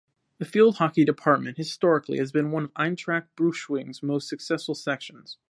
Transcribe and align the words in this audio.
The 0.39 0.45
field 0.45 0.77
hockey 0.77 1.05
department 1.05 1.57
historically 1.57 2.17
has 2.17 2.31
been 2.31 2.49
one 2.49 2.63
of 2.63 2.73
Eintracht 2.73 3.27
Braunschweig's 3.37 4.01
most 4.01 4.27
successful 4.27 4.73
sections. 4.73 5.37